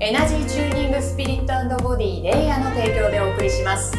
[0.00, 3.92] エナジーチューニングスピリットボディレイヤーの提供でお送りします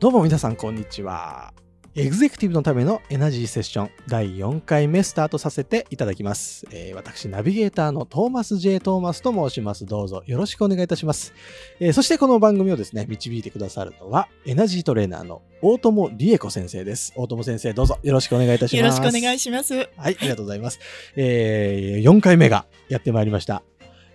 [0.00, 1.54] どうも皆さんこんにちは。
[1.98, 6.66] エグゼクティブのためのエナジーセッション第4回目スタートさせていただきます。
[6.70, 8.80] えー私、ナビゲーターのトーマス J.
[8.80, 9.86] トーマスと申します。
[9.86, 11.32] どうぞよろしくお願いいたします。
[11.80, 17.14] えーそしてこの番組をですね、導いてくださるのは、エナジートレーナーの大友理恵子先生です。
[17.16, 18.76] 大友先生、どうぞよろしくお願いいたします。
[18.76, 19.74] よろしくお願いします。
[19.74, 20.78] はい、ありがとうございます。
[21.16, 23.62] えー、4回目がやってまいりました。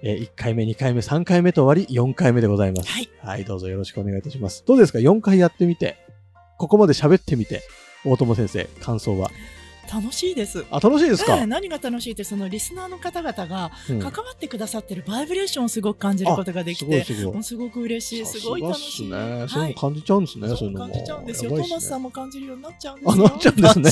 [0.03, 2.91] えー1回目、2回目、3回目と終わり、4回目でございます。
[2.91, 3.09] はい。
[3.23, 4.63] はい、どうぞよろしくお願いいたします。
[4.67, 5.97] どうですか ?4 回やってみて、
[6.61, 7.63] ここまで喋ってみて、
[8.05, 9.31] 大友先生、感想は。
[9.91, 10.63] 楽しいです。
[10.69, 17.43] あ、楽しいですか、ええ何が楽しいってそのリスナーの方々がうん関わってくださってるバイブレーションをすごく感じることができすごいて、すごいもう。
[17.43, 18.91] すごく嬉しい、すごい楽しい。
[18.91, 19.47] さすがっすね。
[19.49, 20.85] そうはいいうの感じちゃうんですね、そうそいううのも。
[20.93, 21.51] 感じちゃうんですよ。
[21.51, 23.25] ねトーマスさんも感じるようになっちゃうんですよ。
[23.25, 23.91] あなっちゃうんですね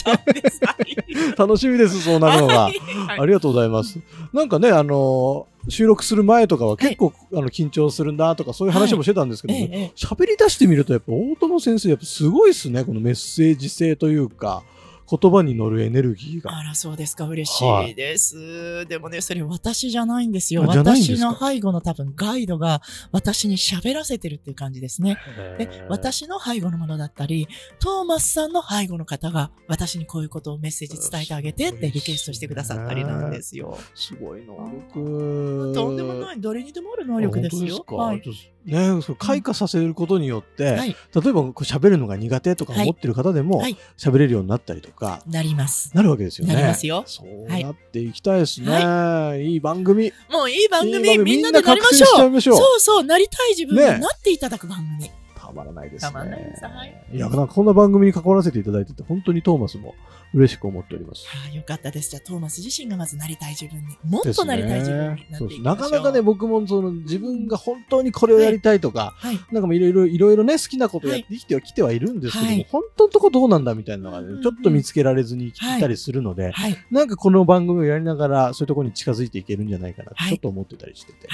[1.38, 2.54] 楽しみです、そうなるのが。
[2.66, 4.00] はいはいありがとうございます。
[4.32, 14.64] なんかね、あのー収録する前とかは結構、あの緊張するんだとかそういう話もしてたんですけども、喋り出してみるとやっぱ大友先生やっぱすごいですねこのメッセージ性というか
[15.10, 17.26] 言葉に乗るエネルギーがあら、そうですか。
[17.26, 18.86] 嬉しはいいです。
[18.88, 20.62] でもね、それ私じゃないんですよ。
[20.62, 20.78] すか？
[20.78, 25.18] 私の背後の多分ガイドが私に喋らせてるっていう感じですね。
[25.58, 27.48] で、私の背後のものだったり、
[27.80, 33.78] トーマスさんの背後の方が私にこういうことをメッセージ伝えてあげてってリクエストしてくださったりなんですよ。
[33.96, 34.54] すごい能
[34.94, 37.84] 力とんでもない、誰にでもある能力ですよ。
[37.88, 38.22] あはい。
[38.66, 40.90] ねそう開花させることによって、はい。
[40.90, 40.96] 例
[41.30, 43.78] えばこう喋るのが苦手とか思ってる方でもはい。
[43.98, 45.92] 喋れるようになったりとか、なります。
[45.96, 46.54] なるわけですよね。
[46.54, 49.44] なりますよそうはいなっていきたいですね。
[49.44, 50.12] い、い番組。
[50.30, 52.58] もういい番組、みんなでなりましょう。
[52.58, 55.10] そうそう、なりたい自分にねなっていただく番組。
[55.50, 56.12] たまらないですね。
[56.12, 59.96] たまらないですはいいや、なんかこんな番組に関わらせていただいてて、本当にトーマスも
[60.34, 61.26] 嬉しく思っております。
[61.28, 62.12] ああ、よかったです。
[62.12, 65.64] じゃあ、トーマス自身がまずなりたい自分に、もっとなりたい自分になっていきましょう。
[65.64, 69.40] なかなかね、僕もその自分が本当にこれをやりたいとか、はい。
[69.52, 76.78] なんかもいろいろ、いろいろね、好きなことやって生きてはきてはいるんですけども、はい本当のとこどうなんだみたいなのがね、ちょっと見つけられずにいたりするので、はい。
[76.92, 81.28] なんかこの番組をやりながら、そういうところに近づいていけるんじゃないかなってはいちょっと思ってたりしてて、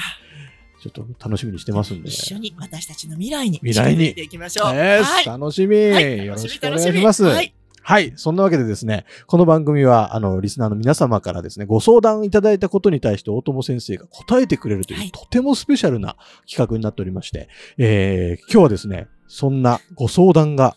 [0.90, 4.66] ちょっと楽しみにしてますんで、一緒に私たちの未来に未来にいていきましょう。
[4.66, 5.24] はい。
[5.24, 7.24] 楽しみ、はいよろしくお願いします。
[7.24, 7.54] はい。
[7.82, 8.12] はい。
[8.16, 16.16] そんなわけでですね、この番組は、あの、リスナーの皆様からですね、ご相談いただいたことに対して大友先生が答えてくれるという、はいとてもスペシャルな
[16.50, 17.48] 企画になっておりまして、
[17.78, 20.76] えー、今日はですね、そんなご相談が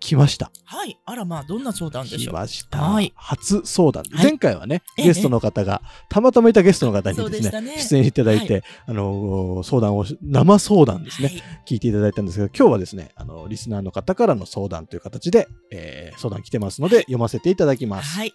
[0.00, 0.50] 来ました。
[0.64, 0.98] はい。
[1.04, 2.34] あら、まあ、どんな相談でし来ょう？
[2.34, 2.78] ました。
[2.78, 4.04] はい初相談。
[4.10, 7.78] はい前回はね、ええゲストの方が、たまたまいたゲストの方にですしたね。
[7.78, 11.42] 出演いただいて、あの、相談をし、生相談ですね、はい。
[11.66, 18.16] 聞いていただいたんですけど、今日はですね、あの、リスナーの方からの相談という形で、えー相談来てますので、読ませていただきます。
[18.16, 18.32] はい。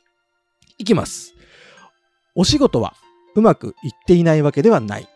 [0.77, 1.33] いきます。
[2.35, 2.93] お仕事は
[3.35, 5.07] うまくいっていないわけではない。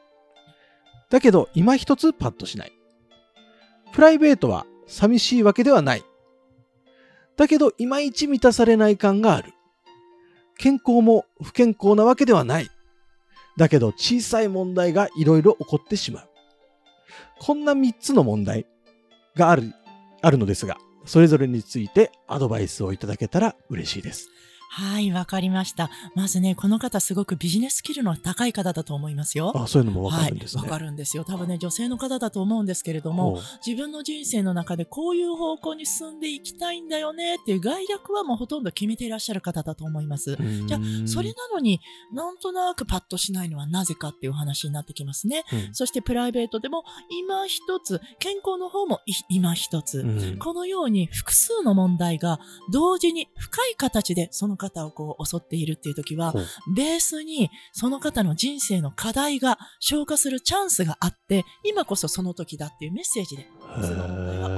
[1.09, 2.71] だけど、今一つパッとしない。
[3.93, 6.03] プライベートは寂しいわけではない。
[7.37, 9.53] だけど、いまいち満たされない感がある。
[10.57, 12.69] 健康も不健康なわけではない。
[13.57, 16.29] だけど、小さい問題がいろいろ起こってしまう。
[17.39, 18.65] こんな3つの問題
[19.35, 19.71] がある、
[20.21, 24.29] あるのですが、それぞれについてアドバイスをいただけたら嬉しいです。
[24.69, 25.89] はい、わかりました。
[26.15, 29.53] まずね、この方すごくビジネススキルの高い方だと思いますよ。
[29.55, 30.61] あ、そういうのもわかるんですね。
[30.61, 31.23] はい、わかるんですよ。
[31.23, 40.35] 多分ね、女性の方だと思うんですけれども、自分の人生の中でこういう方向に進んでいきたいんだよねっていう概略はもうほとんど決めていらっしゃる方だと思います。
[40.65, 41.79] じゃあそれなのに
[42.11, 45.43] なんとなくパッとしないのはなぜかっていうお話になってきますね。
[45.53, 49.99] うんそしてプライベートでも今一つ、健康の方もい今一つ。
[49.99, 52.39] うんこのように複数の問題が
[52.71, 56.33] 同時に深い形でその方をこう襲っているっていう時は、
[56.75, 63.47] ベースにその方の人生の課題が消化するチャンスがあって、今こそその時だっていうメッセージで、
[63.81, 64.56] その問題が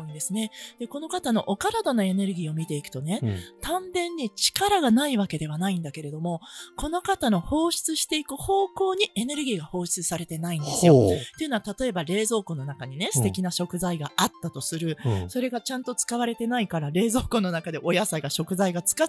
[0.00, 0.50] 多いんですね。
[0.78, 6.40] で、この方のお体のエネルギーを見ていくとね、うん丹田に力がないわけではないんだけれども、
[6.76, 10.94] この方の放出していく方向にエネルギーが放出されてないんですよ。
[10.94, 14.96] ほっていうのは、例えば冷蔵庫の中にね、うん素敵な食材があったとする。
[15.04, 15.08] う。
[15.08, 19.08] うんそれがちゃんと使われてないから、冷蔵庫の中でお野菜が食材が腐っ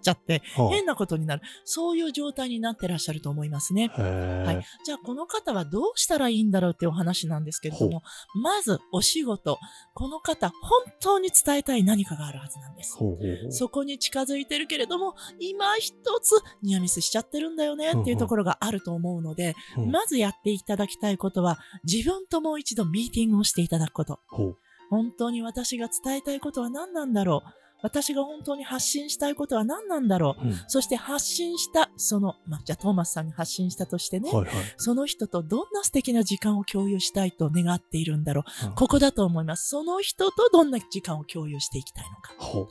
[0.00, 1.42] ちゃって、は変なことになる。
[1.64, 3.88] そういう状態になってらっしゃると思いますね。
[3.88, 4.64] はい。
[4.84, 8.02] じゃあ、この方はどうしたらいいんだろうってお話なんですけれども、
[8.34, 9.58] まずお仕事、
[9.94, 12.96] この方、本当に伝えたい何かがあるはずなんです。
[12.96, 13.52] ほうほうほう。
[13.52, 19.90] そこに近づいてるけれども、今一つニアミスしちゃってるんだよねっていうところがあると思うので、うん。
[19.90, 24.20] まずやっていただきたいことは、自分ともう一度ミーティングをしていただくこと。
[24.26, 24.58] ほう。
[24.90, 34.54] 本当に私が伝えたいことは何なんだろう私が本当に発信したいことは何なんだろううんそして発信した、その、まあ、じゃあトーマスさんに発信したとしてね、はいはい。
[34.76, 38.66] その人とどんな素敵な時間を共有したいと願っているんだろう。
[38.68, 39.68] うんここだと思います。
[39.68, 42.34] その人とどんな時間を共有していきたいのか。
[42.38, 42.68] ほう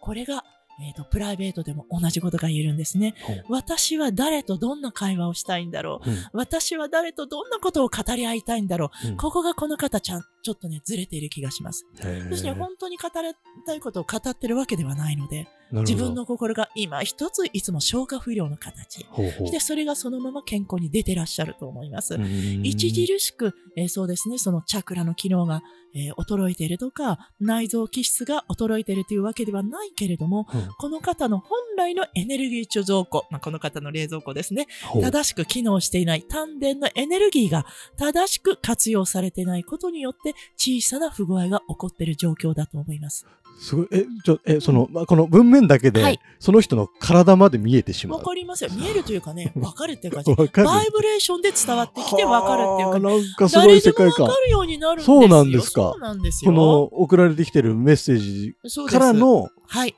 [0.00, 0.44] これが、
[0.80, 3.14] えっ、と、プライベートでも同じことが言えるんですね。
[3.48, 6.10] 私は誰とどんな会話をしたいんだろう。
[6.10, 9.08] うん私は誰とどんなことを語り合いたいんだろう。
[9.08, 11.86] うんここがこの方ちゃん、ちょっとね、ずれている気がします。
[12.30, 13.34] 要するに本当に語り
[13.66, 19.04] たいことを語ってるわけではないので、自分の心が今一ついつも消化不良の形。
[19.10, 22.14] ほうほうで、それがそのまま健康に出てらっしゃると思います。
[22.14, 22.22] うん
[22.66, 25.62] 著しく、えーそうですね、そのチャクラの機能が、
[25.96, 30.68] えー衰えているとか、内臓気質が衰えているというわけではないけれども、うん。
[30.78, 34.66] この方の本来のエネルギー貯蔵庫、まあ、この方の冷蔵庫ですね、
[35.00, 37.66] 正しく機能していない丹田のエネルギーが
[37.96, 43.26] 正しく活用されていないことによって小さな不具合が起こっている状況だと思います。
[43.58, 48.18] すごい、え、ちょ、え、その、まあ、この文面だけで、はいその人の体まで見えてしまう。
[48.18, 48.70] わかりますよ。
[48.72, 54.40] 見えるというかね、 わかるっていうか、わかるバイブレーションで伝わってきてわかるっていうか、はあなんかすご誰い世界観でもわか。
[54.44, 55.20] るようになるんですよ。
[55.20, 56.52] そうなんですかそうなんですよ。
[56.52, 58.54] この送られてきてるメッセージ
[58.90, 59.96] から、の、はい、だ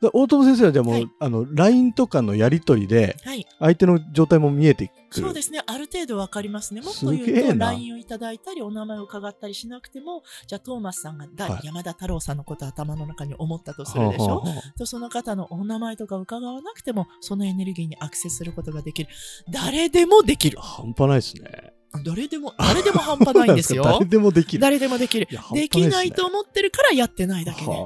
[0.00, 3.46] 大友先生はじゃあもう、はいあの、LINE とかのやりとりで、はい。
[3.58, 5.26] 相手の状態も見えてくる。
[5.26, 5.60] そうですね。
[5.66, 6.80] ある程度わかりますね。
[6.80, 14.44] もっとす言うと、LINE をいただいたり、お名前を伺ったりしなくても、じゃあ、トーマスさんが大、はい山田太郎さんのことを頭の中に思ったとするでしょ、
[14.78, 19.10] とその方のお名前とか伺わなくても、そのエネルギーにアクセスすることができる。
[19.50, 20.58] 誰でもできる。
[20.60, 21.72] 半端ないですね。
[22.04, 23.82] 誰でも、誰でも半端ないんですよ。
[23.84, 24.60] 誰でもできる。
[24.60, 27.66] 誰でもできるでねきないと思ってるからやってないだけで。
[27.66, 27.78] はあ、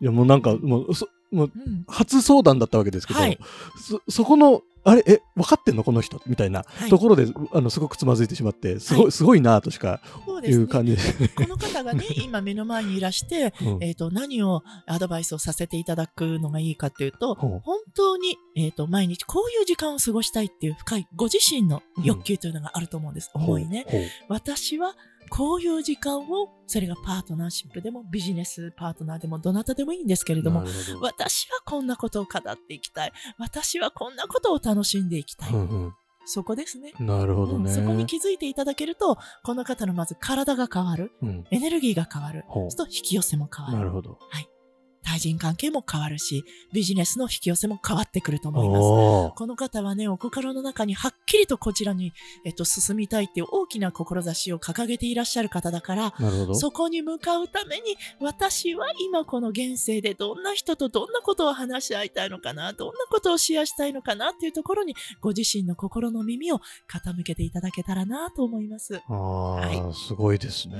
[0.00, 1.84] いや、もうなんか、もう、そもう、うん。
[1.88, 3.38] 初相談だったわけですけど、はい。
[3.80, 6.20] そ、そこの、あれ、え、分かってんのこの人？
[6.26, 6.90] みたいなはい。
[6.90, 9.12] ところで、あの、すごくつまずいてしまって、すごい、はい。
[9.12, 10.00] すごいなとしか
[10.44, 10.98] いそう感じで。
[10.98, 11.28] す。
[11.28, 13.84] この方がね、 今目の前にいらして、うん。
[13.84, 17.60] えっ、と、何をアドバイスをさせていただくのがいいかというと、ほう。
[17.62, 23.30] 本当に、えっ、と、毎日こういう時間を過ごしたいっていう深いご自身の欲求というのがあると思うんです。
[23.34, 23.86] 思いね。
[24.28, 24.94] 私は
[25.34, 31.00] こういう時間を、それがパートナーシップでもビジネスパートナーでもどなたでもいいんですけれどもど。
[31.00, 33.12] 私はこんなことを語っていきたい。
[33.38, 35.52] 私はこんなことを楽しんでいきたい。
[35.52, 36.92] うんそこですね。
[37.00, 37.68] うん、なるほどね。
[37.68, 41.10] うんそこに気づいていただけると、この方のまず体が変わる。
[41.20, 42.44] うんエネルギーが変わる。
[42.48, 43.78] そうすると引き寄せも変わる。
[43.78, 44.18] なるほど。
[45.04, 49.36] 対人関係も変わるし、ビジネスの引き寄せも変わってくると思います。
[49.36, 52.12] この方はね、お心の中にはっきりとこちらに、
[52.44, 56.54] えっと、進みたいっていう大きな志を掲げていらっしゃる方だから、なるほど。
[56.54, 69.00] そこに向かうために、私は今この現世でどんな人とどんなことを話し合いたいのかな、どんなことをシェアしたいのかなっていうところに、ご自身の心の耳を傾けていただけたらなと思います。
[69.08, 70.76] ああ、はすごいですね。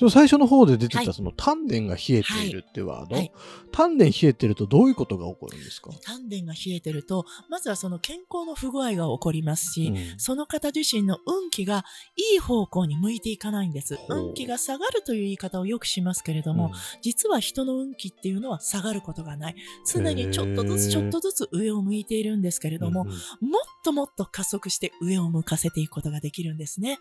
[0.00, 3.32] うん最初の方で出てた、はいその丹田が冷えているってワード、はい
[3.72, 11.84] 丹田冷えてるとどういうことが起こるんですか、丹田が冷えてると、まずはその健康の不具合が起こりますし、うんその方自身の運気が
[12.16, 13.98] いい方向に向いていかないんです。
[14.08, 19.56] 運気が下がるという言い方をよくしますけれども、実は人の運気っていうのは下がることがない。
[19.86, 23.14] 常にちょっとずつちょっとずつ上を向いているんですけれども、うんうん
[23.44, 26.98] もっともっと加速して上を向かせていくことができるんですね。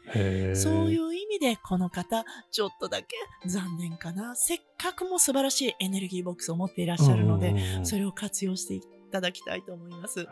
[0.55, 3.15] そういう意味でこの方、ちょっとだけ
[3.45, 4.35] 残念かな。
[4.35, 8.81] せっかくも素晴らしいエネルギーボックスを持っていらっしゃるので、うんうんうんそれを活用してい
[9.13, 10.27] ただきたいと思います。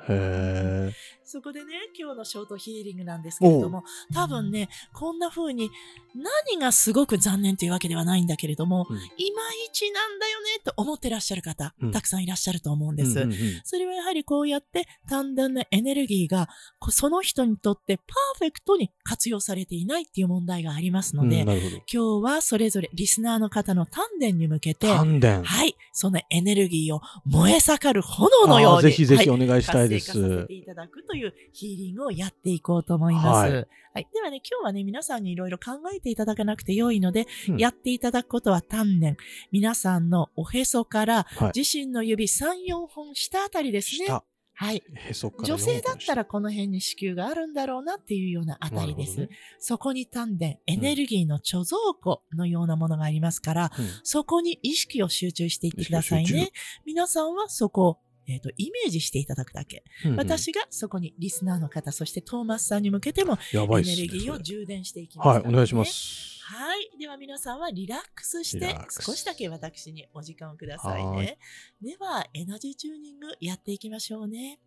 [1.23, 5.69] そこでね、今日のショートヒーリングなんですけれども、多分ね、こんな風に
[6.15, 13.19] 何がすごく残念というわけではないんだけれども、うんいまいちなんだよねと思ってらっしゃる方、うんたくさんいらっしゃると思うんです。
[13.19, 21.47] うんうんうんそれはやはりこうやって単純なエネルギーがこその人にとってパーフェクトに活用されていないっていう問題がありますので、うん。
[21.49, 24.87] 今日はそれぞれリスナーの方の丹田に向けて。
[24.87, 30.07] はい、そのエネルギーを燃え盛る炎のように、ぜひぜひはいお願いしたいです。
[30.07, 33.25] 活性化させていただくというヒーリングをやっていこうと思います。
[33.25, 34.07] ははいい。
[34.13, 39.15] ではね、今日はね、皆さんにいろいろ考えていただかなくて良いので、うんやっていただくことは丹田。
[39.51, 44.05] 皆さんのおへそから、はい自身の指3、4本下あたりですね。
[44.05, 44.23] 下、
[44.61, 44.83] はい。
[44.95, 49.17] へそから女性だったら、らこの辺に子宮があるんだろうなっていうようなあたりです。
[49.17, 56.51] なるほそこに丹田、エネルギーの貯蔵庫のようなものがありますから、うんそこに意識を集中していってくださいね。
[56.85, 57.97] 皆さんはそこを、
[58.27, 59.83] えーとイメージしていただくだけ。
[60.05, 65.83] うんうん私がそこにリスナーの方、そしてトーマスさんに向けてもエネルギーを充電していきます、はい、お願いしま。
[65.85, 66.41] す。
[66.43, 66.91] はい。
[66.99, 71.37] では皆さんはリラックスして少しだけ私にお時間をくださいはーいね。
[71.81, 74.59] では、エナジーチューニングやっていきましょうね。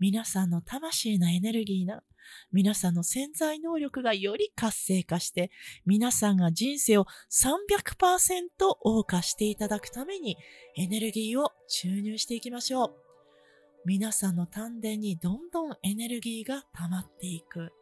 [0.00, 2.02] 皆さんの魂のエネルギーな、
[2.52, 5.50] 皆さんの潜在能力がより活性化して、
[5.86, 8.48] 皆さんが人生を300%
[8.84, 10.36] 謳歌していただくために
[10.76, 12.94] エネルギーを注入していきましょう。
[13.86, 17.72] 皆さんの丹田にどんどんエネルギーが溜まっていく。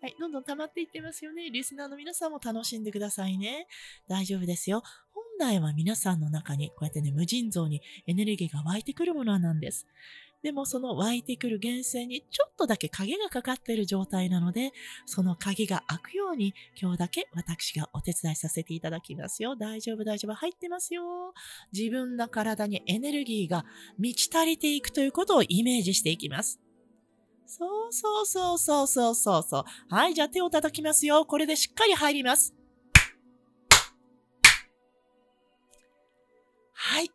[0.00, 1.50] はい、どんどん溜まっていってますよね。
[1.50, 3.68] リスナーの皆さんも楽しんでくださいね。
[4.08, 4.82] 大丈夫ですよ。
[5.14, 9.86] 本来は皆さんの中にこうやってね、無尽蔵にエネルギーが湧いてくるものなんです。
[10.42, 14.72] でもその湧いてくる源泉にちょっとだけ影がかかっている状態なので、
[15.06, 19.56] その影が開くように今日だけ私がお手伝いさせていただきますよ。
[19.56, 20.34] 大丈夫大丈夫。
[20.34, 21.32] 入ってますよ。
[21.72, 23.64] 自分の体にエネルギーが
[23.98, 26.60] 満ち足りていくということをイメージしていきます。
[27.46, 29.64] そうそうそうそうそうそうそう。
[29.88, 31.24] はい、じゃあ手を叩きますよ。
[31.26, 32.54] これでしっかり入ります。
[36.72, 37.10] はい。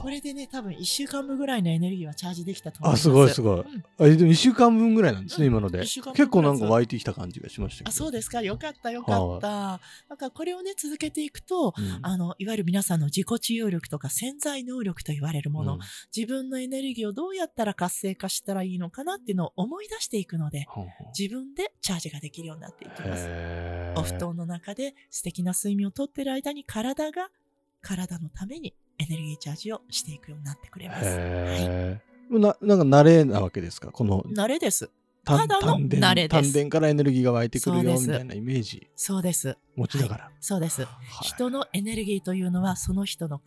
[0.00, 3.02] これでね、多分1週間分ぐらいのエネルギーはチャージできたと思いまあ、す。
[3.04, 3.60] すごいすごい。
[3.60, 5.82] うんあ、でも1週間分ぐらいなんですね、うん今ので。
[5.82, 7.88] 一週間分結構なんか湧いてきた感じがしましたけど。
[7.90, 8.42] あ、そうですか。
[8.42, 9.80] よかった、よかった。
[10.08, 15.80] なんかこれをね、続けていくと、うんあの、いわゆる皆さんの自己治癒力とか潜在能力と言われるもの、うん
[16.16, 20.66] 自分のエネルギーをどうやったら活性化したらいいのかなっていうのを思い出していくので、
[21.16, 23.28] 自分でチャージができるようになっていきます。
[23.96, 27.30] お布団の中で素敵な睡眠をとっている間に体が
[27.80, 31.04] 体のためにエネルギーチャージをしていくようになってくれます。
[31.06, 31.98] は
[32.30, 32.40] い。
[32.40, 33.90] ななんか慣れなわけですか？
[33.90, 34.90] この慣れです。
[35.24, 39.58] 丹ただの慣れです丹田からエネルギーが湧いてくるよみたいなイメージそうです。
[39.76, 40.30] 持ちながら。
[40.40, 40.82] そうです。
[40.82, 40.88] は
[41.22, 43.44] い人のエネルギーというのはその人の考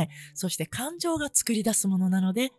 [0.00, 2.52] え、そして感情が作り出すものなので、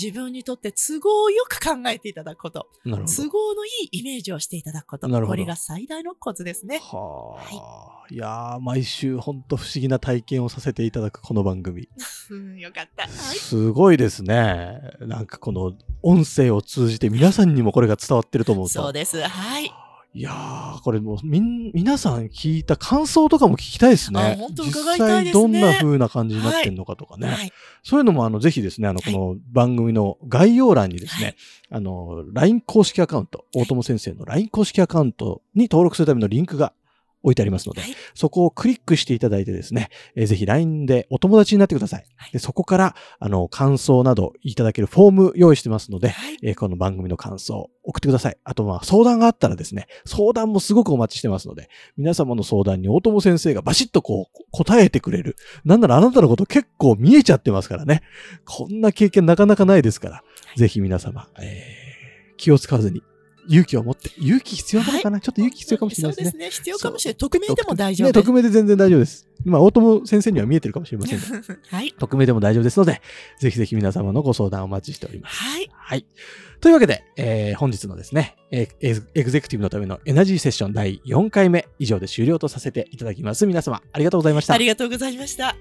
[0.00, 2.68] 自分にとって都合よく考えていただくこと。
[2.84, 2.90] 都
[3.28, 6.78] 合のいいイメージをしていただくこと、これが最大のコツですね。
[6.78, 11.88] はあ、い、やー毎週本当不思議な体験をさせていただくこの番組。
[12.30, 13.04] うん、よかった。
[13.04, 13.10] はい。
[13.10, 14.80] すごいですね。
[15.00, 18.72] なんかこの音声を通じて皆さんにもこれが伝わってると思うと。
[18.72, 19.22] そうです。
[19.22, 19.83] はい。
[20.16, 24.20] いやー、これもうみん、皆さん聞いた感想とかも聞きたいですね。
[24.20, 27.26] あ本当伺いたいですね実際どんな風な感じになってんのかとかね。
[27.26, 27.52] はい。
[27.82, 31.36] そういうのもあの、ぜひですね、あの、はいこの番組の概要欄にですね、はい
[31.70, 36.72] あの、LINE 公式アカウント、大友先生の LINE 公式アカウントに登録するためのリンクが
[37.24, 37.96] 置いてありますので、はい。
[38.14, 42.04] そこをクリックしていただいてですね、えーぜひ LINE でお友達になってください。
[42.16, 46.36] はいでそこから、あの、感想などいただけるフォーム用意してますので、はい。
[46.42, 48.36] えーこの番組の感想送ってください。
[48.44, 55.36] あと、まあ、相談があったらですね、相談もすごくお待ちしてますので、皆様の相談に大友先生がバシッとこう、答えてくれる。
[55.64, 58.02] なんならあなたのこと結構見えちゃってますからね。
[58.44, 60.22] こんな経験なかなかないですから、
[60.56, 61.84] ぜひ皆様、えー
[62.36, 63.02] 気を使わずに、
[63.48, 66.30] 勇気を持って、勇気必要なのかな、ちょっと勇気必要かもしれないですね。
[66.30, 66.50] そうですね。
[66.50, 67.16] 必要かもしれない。
[67.16, 68.24] 匿名でも大丈ね、夫です。
[68.24, 69.28] 匿名で全然大丈夫です。
[69.44, 71.24] まあ、大友先生には見えてるかもしれませんが、
[71.68, 71.92] はい。
[71.98, 73.02] 匿名でも大丈夫ですので、
[73.40, 75.36] ぜひぜひ皆様のご相談お待ちしております。
[75.36, 75.70] はい。
[75.72, 76.06] はい。
[76.60, 83.46] というわけで、えー本日のですね、えーエグエグゼクティブのためのエナジーセッション第4回目以上で終了とさせていただきます。
[83.46, 84.58] 皆様、ありがとうございましたあ。
[84.58, 85.56] りがとうございました。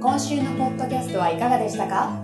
[0.00, 2.23] 今週のポッドキャストはいかがでしたか？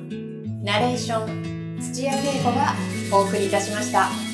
[0.61, 2.75] ナレーション土屋恵子が
[3.11, 4.30] お送りいたしました。